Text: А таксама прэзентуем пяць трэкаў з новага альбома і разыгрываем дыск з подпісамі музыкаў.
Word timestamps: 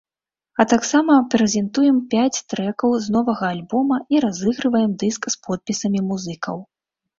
А 0.61 0.63
таксама 0.71 1.17
прэзентуем 1.35 1.99
пяць 2.13 2.39
трэкаў 2.55 2.97
з 3.05 3.15
новага 3.17 3.45
альбома 3.57 4.01
і 4.15 4.25
разыгрываем 4.27 4.99
дыск 5.07 5.31
з 5.37 5.43
подпісамі 5.47 5.99
музыкаў. 6.11 6.57